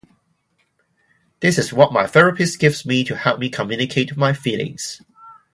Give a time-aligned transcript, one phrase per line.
[1.41, 4.99] This is what my therapist gives me to help me communicate my feelings.